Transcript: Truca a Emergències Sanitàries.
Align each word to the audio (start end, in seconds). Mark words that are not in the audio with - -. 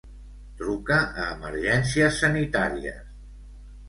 Truca 0.59 0.95
a 1.23 1.27
Emergències 1.33 2.17
Sanitàries. 2.21 3.13